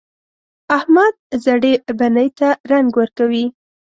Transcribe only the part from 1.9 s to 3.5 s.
بنۍ ته رنګ ورکوي.